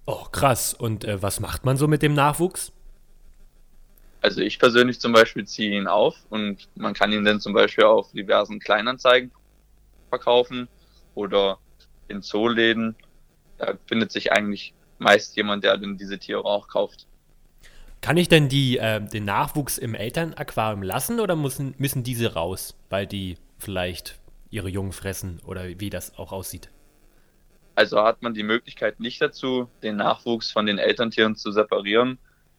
Oh, 0.06 0.24
krass. 0.30 0.74
Und 0.74 1.04
äh, 1.04 1.22
was 1.22 1.40
macht 1.40 1.64
man 1.64 1.76
so 1.76 1.88
mit 1.88 2.02
dem 2.02 2.14
Nachwuchs? 2.14 2.72
Also 4.20 4.40
ich 4.40 4.58
persönlich 4.58 5.00
zum 5.00 5.12
Beispiel 5.12 5.46
ziehe 5.46 5.76
ihn 5.76 5.86
auf 5.86 6.16
und 6.30 6.68
man 6.76 6.94
kann 6.94 7.12
ihn 7.12 7.24
dann 7.24 7.40
zum 7.40 7.52
Beispiel 7.52 7.84
auf 7.84 8.10
diversen 8.12 8.58
Kleinanzeigen 8.58 9.30
verkaufen 10.08 10.68
oder 11.14 11.58
in 12.08 12.22
Zooläden. 12.22 12.96
Da 13.58 13.74
findet 13.86 14.12
sich 14.12 14.32
eigentlich 14.32 14.72
meist 14.98 15.36
jemand, 15.36 15.64
der 15.64 15.76
dann 15.76 15.98
diese 15.98 16.18
Tiere 16.18 16.44
auch 16.44 16.68
kauft. 16.68 17.06
Kann 18.00 18.16
ich 18.16 18.28
denn 18.28 18.48
die, 18.48 18.78
äh, 18.78 19.00
den 19.00 19.24
Nachwuchs 19.24 19.78
im 19.78 19.94
Elternaquarium 19.94 20.82
lassen 20.82 21.20
oder 21.20 21.36
müssen, 21.36 21.74
müssen 21.78 22.02
diese 22.02 22.34
raus, 22.34 22.76
weil 22.90 23.06
die 23.06 23.36
vielleicht 23.58 24.18
ihre 24.54 24.68
Jungen 24.68 24.92
fressen 24.92 25.40
oder 25.44 25.64
wie 25.80 25.90
das 25.90 26.16
auch 26.16 26.32
aussieht? 26.32 26.70
Also 27.74 28.00
hat 28.00 28.22
man 28.22 28.34
die 28.34 28.44
Möglichkeit 28.44 29.00
nicht 29.00 29.20
dazu, 29.20 29.68
den 29.82 29.96
Nachwuchs 29.96 30.52
von 30.52 30.64
den 30.64 30.78
Elterntieren 30.78 31.34
zu 31.34 31.50
separieren, 31.50 32.18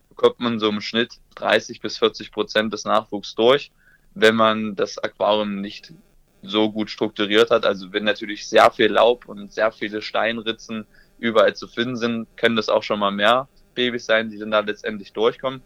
bekommt 0.10 0.40
man 0.42 0.60
so 0.60 0.68
im 0.70 0.82
Schnitt 0.82 1.22
30 1.36 1.80
bis 1.80 1.98
40 1.98 2.32
Prozent 2.32 2.74
des 2.74 2.84
Nachwuchs 2.84 3.34
durch. 3.36 3.72
wenn 4.16 4.36
man 4.36 4.76
das 4.76 4.98
Aquarium 4.98 5.60
nicht 5.60 5.94
so 6.42 6.72
gut 6.72 6.90
strukturiert 6.90 7.52
hat. 7.52 7.66
Also 7.66 7.92
wenn 7.92 8.06
natürlich 8.06 8.48
sehr 8.48 8.72
viel 8.72 8.92
Laub 8.92 9.28
und 9.28 9.52
sehr 9.52 9.72
viele 9.72 10.02
Steinritzen 10.02 10.88
überall 11.20 11.54
zu 11.56 11.68
finden 11.68 11.98
sind, 11.98 12.28
können 12.38 12.56
das 12.56 12.70
auch 12.70 12.84
schon 12.84 13.00
mal 13.00 13.12
mehr 13.12 13.48
Babys 13.74 14.06
sein, 14.06 14.30
die 14.30 14.38
dann 14.38 14.52
da 14.52 14.62
letztendlich 14.62 15.12
durchkommen. 15.14 15.62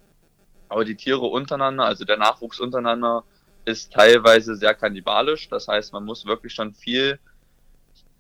Aber 0.68 0.84
die 0.84 0.96
Tiere 0.96 1.26
untereinander, 1.26 1.86
also 1.86 2.06
der 2.06 2.18
Nachwuchs 2.18 2.60
untereinander, 2.60 3.24
ist 3.70 3.94
teilweise 3.94 4.56
sehr 4.56 4.74
kannibalisch. 4.74 5.48
Das 5.50 5.68
heißt, 5.68 5.94
man 5.94 6.06
muss 6.06 6.26
wirklich 6.26 6.54
schon 6.54 6.74
viel 6.74 7.20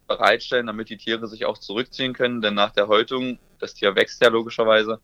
bereitstellen, 0.08 0.68
damit 0.68 0.90
die 0.90 0.98
Tiere 0.98 1.28
sich 1.28 1.46
auch 1.46 1.58
zurückziehen 1.58 2.14
können. 2.14 2.42
Denn 2.42 2.54
nach 2.54 2.72
der 2.72 2.88
Häutung, 2.88 3.40
das 3.60 3.74
Tier 3.74 3.96
wächst 3.96 4.22
ja 4.22 4.30
logischerweise, 4.30 5.00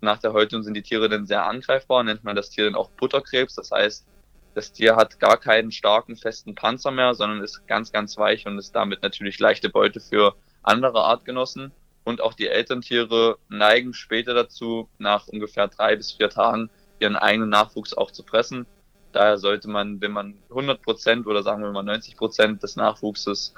nach 0.00 0.18
der 0.18 0.32
Häutung 0.32 0.62
sind 0.62 0.74
die 0.74 0.82
Tiere 0.82 1.08
dann 1.08 1.26
sehr 1.26 1.44
angreifbar, 1.44 2.04
nennt 2.04 2.24
man 2.24 2.36
das 2.36 2.50
Tier 2.50 2.64
dann 2.64 2.76
auch 2.76 2.90
Butterkrebs. 2.90 3.54
Das 3.54 3.70
heißt, 3.70 4.06
das 4.54 4.72
Tier 4.72 4.96
hat 4.96 5.20
gar 5.20 5.36
keinen 5.36 5.72
starken, 5.72 6.16
festen 6.16 6.54
Panzer 6.54 6.90
mehr, 6.90 7.14
sondern 7.14 7.42
ist 7.42 7.66
ganz, 7.66 7.92
ganz 7.92 8.16
weich 8.16 8.46
und 8.46 8.58
ist 8.58 8.72
damit 8.72 9.02
natürlich 9.02 9.38
leichte 9.38 9.68
Beute 9.68 10.00
für 10.00 10.34
andere 10.62 11.02
Artgenossen. 11.04 11.72
Und 12.04 12.20
auch 12.22 12.32
die 12.32 12.48
Elterntiere 12.48 13.38
neigen 13.48 13.92
später 13.92 14.34
dazu, 14.34 14.88
nach 14.98 15.28
ungefähr 15.28 15.68
drei 15.68 15.94
bis 15.94 16.12
vier 16.12 16.30
Tagen 16.30 16.70
ihren 17.00 17.16
eigenen 17.16 17.50
Nachwuchs 17.50 17.92
auch 17.94 18.10
zu 18.10 18.22
fressen. 18.22 18.66
Daher 19.12 19.38
sollte 19.38 19.68
man, 19.68 20.00
wenn 20.00 20.12
man 20.12 20.34
100 20.50 20.82
Prozent 20.82 21.26
oder 21.26 21.42
sagen 21.42 21.62
wir 21.62 21.70
mal 21.70 21.82
90 21.82 22.16
Prozent 22.16 22.62
des 22.62 22.76
Nachwuchses 22.76 23.54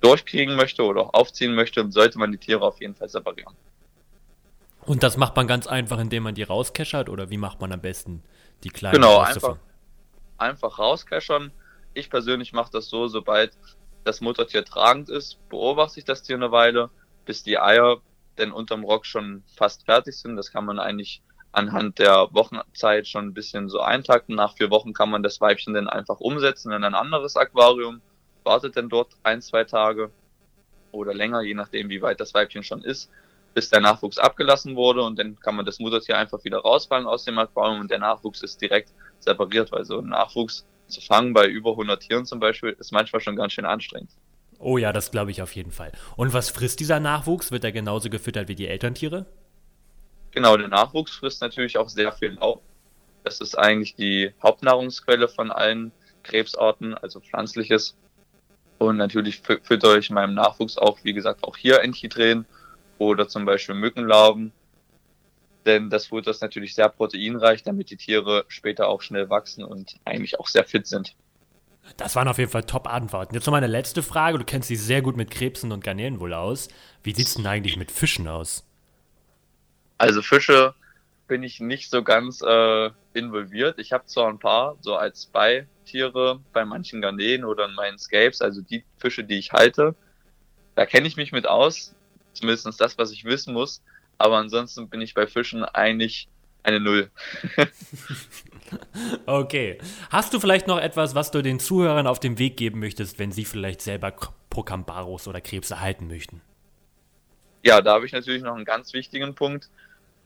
durchkriegen 0.00 0.56
möchte 0.56 0.84
oder 0.84 1.02
auch 1.02 1.14
aufziehen 1.14 1.54
möchte, 1.54 1.90
sollte 1.90 2.18
man 2.18 2.30
die 2.30 2.38
Tiere 2.38 2.62
auf 2.62 2.80
jeden 2.80 2.94
Fall 2.94 3.08
separieren. 3.08 3.54
Und 4.82 5.02
das 5.02 5.16
macht 5.16 5.34
man 5.34 5.48
ganz 5.48 5.66
einfach, 5.66 5.98
indem 5.98 6.22
man 6.22 6.34
die 6.34 6.44
rauskeschert 6.44 7.08
oder 7.08 7.28
wie 7.30 7.38
macht 7.38 7.60
man 7.60 7.72
am 7.72 7.80
besten 7.80 8.22
die 8.62 8.68
kleinen? 8.68 8.94
Genau, 8.94 9.18
einfach, 9.18 9.56
einfach 10.38 10.78
rauskeschern. 10.78 11.50
Ich 11.94 12.08
persönlich 12.08 12.52
mache 12.52 12.70
das 12.70 12.88
so, 12.88 13.08
sobald 13.08 13.56
das 14.04 14.20
Muttertier 14.20 14.64
tragend 14.64 15.08
ist, 15.08 15.38
beobachte 15.48 15.98
ich 15.98 16.04
das 16.04 16.22
Tier 16.22 16.36
eine 16.36 16.52
Weile, 16.52 16.90
bis 17.24 17.42
die 17.42 17.58
Eier 17.58 18.00
denn 18.38 18.52
unterm 18.52 18.84
Rock 18.84 19.06
schon 19.06 19.42
fast 19.56 19.84
fertig 19.84 20.16
sind. 20.16 20.36
Das 20.36 20.52
kann 20.52 20.64
man 20.64 20.78
eigentlich 20.78 21.22
anhand 21.56 21.98
der 21.98 22.28
Wochenzeit 22.32 23.08
schon 23.08 23.28
ein 23.28 23.34
bisschen 23.34 23.68
so 23.70 23.80
eintakten. 23.80 24.34
Nach 24.34 24.54
vier 24.54 24.70
Wochen 24.70 24.92
kann 24.92 25.10
man 25.10 25.22
das 25.22 25.40
Weibchen 25.40 25.72
dann 25.72 25.88
einfach 25.88 26.20
umsetzen 26.20 26.70
in 26.70 26.84
ein 26.84 26.94
anderes 26.94 27.36
Aquarium, 27.36 28.02
wartet 28.44 28.76
dann 28.76 28.90
dort 28.90 29.14
ein, 29.22 29.40
zwei 29.40 29.64
Tage 29.64 30.10
oder 30.92 31.14
länger, 31.14 31.40
je 31.40 31.54
nachdem, 31.54 31.88
wie 31.88 32.02
weit 32.02 32.20
das 32.20 32.34
Weibchen 32.34 32.62
schon 32.62 32.82
ist, 32.82 33.10
bis 33.54 33.70
der 33.70 33.80
Nachwuchs 33.80 34.18
abgelassen 34.18 34.76
wurde 34.76 35.02
und 35.02 35.18
dann 35.18 35.40
kann 35.40 35.56
man 35.56 35.64
das 35.64 35.78
Muttertier 35.78 36.18
einfach 36.18 36.44
wieder 36.44 36.58
rausfallen 36.58 37.06
aus 37.06 37.24
dem 37.24 37.38
Aquarium 37.38 37.80
und 37.80 37.90
der 37.90 38.00
Nachwuchs 38.00 38.42
ist 38.42 38.60
direkt 38.60 38.92
separiert, 39.20 39.72
weil 39.72 39.86
so 39.86 39.98
ein 39.98 40.08
Nachwuchs 40.08 40.66
zu 40.88 41.00
fangen 41.00 41.32
bei 41.32 41.46
über 41.46 41.70
100 41.70 42.00
Tieren 42.00 42.26
zum 42.26 42.38
Beispiel 42.38 42.76
ist 42.78 42.92
manchmal 42.92 43.22
schon 43.22 43.34
ganz 43.34 43.54
schön 43.54 43.64
anstrengend. 43.64 44.10
Oh 44.58 44.76
ja, 44.76 44.92
das 44.92 45.10
glaube 45.10 45.30
ich 45.30 45.40
auf 45.40 45.56
jeden 45.56 45.72
Fall. 45.72 45.92
Und 46.16 46.34
was 46.34 46.50
frisst 46.50 46.80
dieser 46.80 47.00
Nachwuchs? 47.00 47.50
Wird 47.50 47.64
er 47.64 47.72
genauso 47.72 48.10
gefüttert 48.10 48.48
wie 48.48 48.54
die 48.54 48.68
Elterntiere? 48.68 49.26
Genau, 50.36 50.54
der 50.58 50.68
Nachwuchs 50.68 51.12
frisst 51.12 51.40
natürlich 51.40 51.78
auch 51.78 51.88
sehr 51.88 52.12
viel 52.12 52.32
Laub. 52.32 52.60
Das 53.24 53.40
ist 53.40 53.56
eigentlich 53.56 53.94
die 53.94 54.34
Hauptnahrungsquelle 54.42 55.28
von 55.28 55.50
allen 55.50 55.92
Krebsarten, 56.24 56.92
also 56.92 57.20
pflanzliches. 57.20 57.96
Und 58.76 58.98
natürlich 58.98 59.40
füttere 59.40 59.98
ich 59.98 60.10
meinem 60.10 60.34
Nachwuchs 60.34 60.76
auch, 60.76 60.98
wie 61.04 61.14
gesagt, 61.14 61.42
auch 61.42 61.56
hier 61.56 61.80
Enchidren 61.80 62.44
oder 62.98 63.26
zum 63.28 63.46
Beispiel 63.46 63.76
Mückenlarven. 63.76 64.52
Denn 65.64 65.88
das 65.88 66.08
Futter 66.08 66.32
ist 66.32 66.42
natürlich 66.42 66.74
sehr 66.74 66.90
proteinreich, 66.90 67.62
damit 67.62 67.88
die 67.88 67.96
Tiere 67.96 68.44
später 68.48 68.88
auch 68.88 69.00
schnell 69.00 69.30
wachsen 69.30 69.64
und 69.64 69.96
eigentlich 70.04 70.38
auch 70.38 70.48
sehr 70.48 70.64
fit 70.64 70.86
sind. 70.86 71.16
Das 71.96 72.14
waren 72.14 72.28
auf 72.28 72.36
jeden 72.36 72.50
Fall 72.50 72.64
Top-Antworten. 72.64 73.34
Jetzt 73.34 73.46
noch 73.46 73.52
meine 73.52 73.68
letzte 73.68 74.02
Frage. 74.02 74.36
Du 74.36 74.44
kennst 74.44 74.68
dich 74.68 74.82
sehr 74.82 75.00
gut 75.00 75.16
mit 75.16 75.30
Krebsen 75.30 75.72
und 75.72 75.82
Garnelen 75.82 76.20
wohl 76.20 76.34
aus. 76.34 76.68
Wie 77.02 77.14
sieht 77.14 77.26
es 77.26 77.36
denn 77.36 77.46
eigentlich 77.46 77.78
mit 77.78 77.90
Fischen 77.90 78.28
aus? 78.28 78.65
Also 79.98 80.22
Fische 80.22 80.74
bin 81.28 81.42
ich 81.42 81.60
nicht 81.60 81.90
so 81.90 82.02
ganz 82.02 82.42
äh, 82.42 82.90
involviert. 83.14 83.78
Ich 83.78 83.92
habe 83.92 84.06
zwar 84.06 84.28
ein 84.28 84.38
paar 84.38 84.76
so 84.80 84.96
als 84.96 85.26
Beitiere 85.26 86.40
bei 86.52 86.64
manchen 86.64 87.00
Garnelen 87.00 87.44
oder 87.44 87.66
in 87.66 87.74
meinen 87.74 87.98
Scapes, 87.98 88.40
also 88.40 88.60
die 88.60 88.84
Fische, 88.98 89.24
die 89.24 89.38
ich 89.38 89.52
halte. 89.52 89.94
Da 90.74 90.86
kenne 90.86 91.08
ich 91.08 91.16
mich 91.16 91.32
mit 91.32 91.46
aus 91.46 91.96
zumindest 92.36 92.80
das, 92.80 92.98
was 92.98 93.10
ich 93.10 93.24
wissen 93.24 93.54
muss. 93.54 93.82
Aber 94.18 94.36
ansonsten 94.36 94.88
bin 94.88 95.00
ich 95.00 95.14
bei 95.14 95.26
Fischen 95.26 95.64
eigentlich 95.64 96.28
eine 96.62 96.80
Null. 96.80 97.10
okay. 99.26 99.78
Hast 100.10 100.32
du 100.32 100.40
vielleicht 100.40 100.66
noch 100.66 100.78
etwas, 100.78 101.14
was 101.14 101.30
du 101.30 101.42
den 101.42 101.60
Zuhörern 101.60 102.06
auf 102.06 102.18
den 102.18 102.38
Weg 102.38 102.56
geben 102.56 102.80
möchtest, 102.80 103.18
wenn 103.18 103.32
sie 103.32 103.44
vielleicht 103.44 103.82
selber 103.82 104.14
Procambaros 104.50 105.28
oder 105.28 105.40
Krebse 105.40 105.80
halten 105.80 106.08
möchten? 106.08 106.40
Ja, 107.62 107.82
da 107.82 107.94
habe 107.94 108.06
ich 108.06 108.12
natürlich 108.12 108.42
noch 108.42 108.54
einen 108.54 108.64
ganz 108.64 108.92
wichtigen 108.92 109.34
Punkt. 109.34 109.70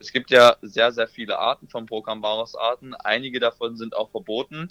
Es 0.01 0.11
gibt 0.11 0.31
ja 0.31 0.57
sehr, 0.63 0.91
sehr 0.91 1.07
viele 1.07 1.37
Arten 1.37 1.67
von 1.67 1.85
Procambaros-Arten. 1.85 2.95
Einige 2.95 3.39
davon 3.39 3.77
sind 3.77 3.95
auch 3.95 4.09
verboten. 4.09 4.69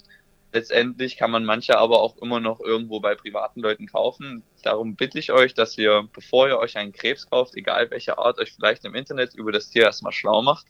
Letztendlich 0.51 1.15
kann 1.15 1.31
man 1.31 1.45
manche 1.45 1.77
aber 1.77 2.01
auch 2.01 2.17
immer 2.17 2.41
noch 2.41 2.59
irgendwo 2.59 2.99
bei 2.99 3.15
privaten 3.15 3.61
Leuten 3.61 3.87
kaufen. 3.87 4.43
Darum 4.61 4.97
bitte 4.97 5.19
ich 5.19 5.31
euch, 5.31 5.53
dass 5.53 5.77
ihr, 5.77 6.09
bevor 6.11 6.49
ihr 6.49 6.59
euch 6.59 6.77
einen 6.77 6.91
Krebs 6.91 7.29
kauft, 7.29 7.55
egal 7.55 7.89
welche 7.91 8.17
Art, 8.17 8.39
euch 8.39 8.51
vielleicht 8.51 8.83
im 8.83 8.93
Internet 8.93 9.33
über 9.33 9.53
das 9.53 9.69
Tier 9.69 9.83
erstmal 9.83 10.11
schlau 10.11 10.41
macht, 10.41 10.65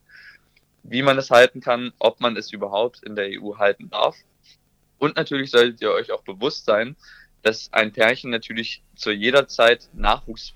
wie 0.84 1.02
man 1.02 1.18
es 1.18 1.32
halten 1.32 1.60
kann, 1.60 1.92
ob 1.98 2.20
man 2.20 2.38
es 2.38 2.54
überhaupt 2.54 3.02
in 3.02 3.16
der 3.16 3.30
EU 3.42 3.58
halten 3.58 3.90
darf. 3.90 4.16
Und 5.00 5.16
natürlich 5.16 5.50
solltet 5.50 5.82
ihr 5.82 5.92
euch 5.92 6.12
auch 6.12 6.22
bewusst 6.22 6.66
sein, 6.66 6.96
dass 7.42 7.74
ein 7.74 7.92
Pärchen 7.92 8.30
natürlich 8.30 8.84
zu 8.96 9.10
jeder 9.10 9.48
Zeit 9.48 9.90
Nachwuchs 9.94 10.54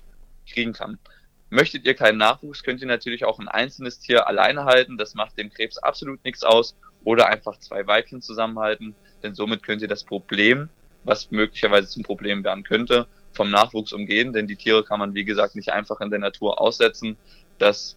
kriegen 0.48 0.72
kann. 0.72 1.00
Möchtet 1.50 1.84
ihr 1.84 1.94
keinen 1.94 2.18
Nachwuchs, 2.18 2.62
könnt 2.62 2.80
ihr 2.80 2.88
natürlich 2.88 3.24
auch 3.24 3.38
ein 3.38 3.48
einzelnes 3.48 4.00
Tier 4.00 4.26
alleine 4.26 4.64
halten. 4.64 4.98
Das 4.98 5.14
macht 5.14 5.38
dem 5.38 5.50
Krebs 5.50 5.78
absolut 5.78 6.24
nichts 6.24 6.42
aus. 6.42 6.76
Oder 7.04 7.28
einfach 7.28 7.58
zwei 7.58 7.86
Weibchen 7.86 8.20
zusammenhalten 8.20 8.96
denn 9.26 9.34
somit 9.34 9.62
könnt 9.62 9.82
ihr 9.82 9.88
das 9.88 10.04
Problem, 10.04 10.68
was 11.04 11.30
möglicherweise 11.30 11.88
zum 11.88 12.02
Problem 12.02 12.44
werden 12.44 12.64
könnte, 12.64 13.06
vom 13.32 13.50
Nachwuchs 13.50 13.92
umgehen, 13.92 14.32
denn 14.32 14.46
die 14.46 14.56
Tiere 14.56 14.84
kann 14.84 14.98
man, 14.98 15.14
wie 15.14 15.24
gesagt, 15.24 15.56
nicht 15.56 15.70
einfach 15.70 16.00
in 16.00 16.10
der 16.10 16.18
Natur 16.18 16.60
aussetzen. 16.60 17.16
Das 17.58 17.96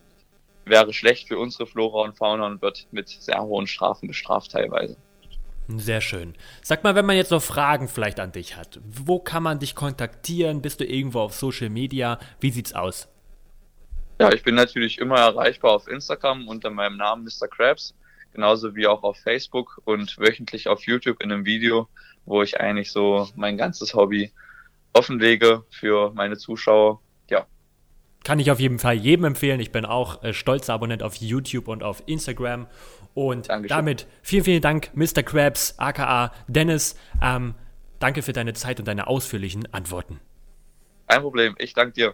wäre 0.65 0.93
schlecht 0.93 1.27
für 1.27 1.37
unsere 1.37 1.65
Flora 1.65 2.03
und 2.03 2.17
Fauna 2.17 2.45
und 2.45 2.61
wird 2.61 2.87
mit 2.91 3.09
sehr 3.09 3.41
hohen 3.41 3.67
Strafen 3.67 4.07
bestraft 4.07 4.51
teilweise. 4.51 4.97
Sehr 5.67 6.01
schön. 6.01 6.33
Sag 6.63 6.83
mal, 6.83 6.95
wenn 6.95 7.05
man 7.05 7.15
jetzt 7.15 7.29
noch 7.29 7.43
Fragen 7.43 7.87
vielleicht 7.87 8.19
an 8.19 8.31
dich 8.31 8.55
hat, 8.55 8.79
wo 8.83 9.19
kann 9.19 9.43
man 9.43 9.59
dich 9.59 9.75
kontaktieren? 9.75 10.63
Bist 10.63 10.79
du 10.79 10.85
irgendwo 10.85 11.19
auf 11.19 11.35
Social 11.35 11.69
Media? 11.69 12.19
Wie 12.39 12.49
sieht's 12.49 12.73
aus? 12.73 13.07
Ja, 14.19 14.31
ich 14.33 14.43
bin 14.43 14.55
natürlich 14.55 14.97
immer 14.99 15.17
erreichbar 15.17 15.71
auf 15.71 15.88
Instagram 15.88 16.47
unter 16.47 16.69
meinem 16.69 16.97
Namen 16.97 17.23
Mr. 17.23 17.47
Krabs 17.47 17.95
genauso 18.33 18.75
wie 18.75 18.88
auch 18.88 19.03
auf 19.03 19.17
Facebook 19.17 19.81
und 19.85 20.17
wöchentlich 20.17 20.67
auf 20.67 20.85
YouTube 20.85 21.21
in 21.21 21.31
einem 21.31 21.45
Video, 21.45 21.88
wo 22.25 22.41
ich 22.41 22.59
eigentlich 22.59 22.91
so 22.91 23.27
mein 23.35 23.57
ganzes 23.57 23.93
Hobby 23.93 24.31
offenlege 24.93 25.63
für 25.69 26.11
meine 26.13 26.38
Zuschauer. 26.38 27.01
Ja. 27.29 27.45
Kann 28.23 28.39
ich 28.39 28.51
auf 28.51 28.59
jeden 28.59 28.79
Fall 28.79 28.95
jedem 28.95 29.25
empfehlen. 29.25 29.59
Ich 29.59 29.71
bin 29.71 29.85
auch 29.85 30.23
äh, 30.23 30.33
stolzer 30.33 30.73
Abonnent 30.73 31.03
auf 31.03 31.15
YouTube 31.15 31.67
und 31.67 31.83
auf 31.83 32.03
Instagram. 32.05 32.67
Und 33.13 33.49
Dankeschön. 33.49 33.75
damit 33.75 34.07
vielen, 34.21 34.43
vielen 34.43 34.61
Dank, 34.61 34.91
Mr. 34.93 35.23
Krabs, 35.23 35.75
aka 35.77 36.31
Dennis. 36.47 36.95
Ähm, 37.21 37.55
danke 37.99 38.21
für 38.21 38.33
deine 38.33 38.53
Zeit 38.53 38.79
und 38.79 38.88
deine 38.88 39.07
ausführlichen 39.07 39.73
Antworten. 39.73 40.19
Kein 41.07 41.21
Problem, 41.21 41.55
ich 41.57 41.73
danke 41.73 41.93
dir. 41.93 42.13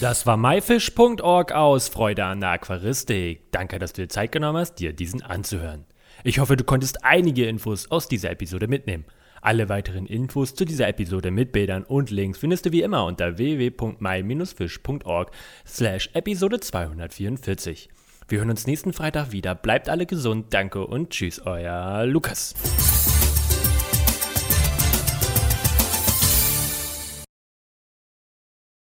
Das 0.00 0.24
war 0.24 0.38
myfish.org 0.38 1.52
aus 1.52 1.88
Freude 1.88 2.24
an 2.24 2.40
der 2.40 2.52
Aquaristik. 2.52 3.52
Danke, 3.52 3.78
dass 3.78 3.92
du 3.92 4.00
dir 4.00 4.08
Zeit 4.08 4.32
genommen 4.32 4.56
hast, 4.56 4.76
dir 4.76 4.94
diesen 4.94 5.20
anzuhören. 5.20 5.84
Ich 6.24 6.38
hoffe, 6.38 6.56
du 6.56 6.64
konntest 6.64 7.04
einige 7.04 7.46
Infos 7.46 7.90
aus 7.90 8.08
dieser 8.08 8.30
Episode 8.30 8.66
mitnehmen. 8.66 9.04
Alle 9.42 9.68
weiteren 9.68 10.06
Infos 10.06 10.54
zu 10.54 10.64
dieser 10.64 10.88
Episode 10.88 11.30
mit 11.30 11.52
Bildern 11.52 11.84
und 11.84 12.10
Links 12.10 12.38
findest 12.38 12.64
du 12.64 12.72
wie 12.72 12.80
immer 12.80 13.04
unter 13.04 13.36
www.my-fish.org 13.36 15.30
slash 15.66 16.08
Episode 16.14 16.60
244. 16.60 17.90
Wir 18.28 18.38
hören 18.38 18.50
uns 18.50 18.66
nächsten 18.66 18.94
Freitag 18.94 19.32
wieder. 19.32 19.54
Bleibt 19.54 19.90
alle 19.90 20.06
gesund, 20.06 20.46
danke 20.54 20.86
und 20.86 21.10
tschüss, 21.10 21.44
euer 21.44 22.06
Lukas. 22.06 22.54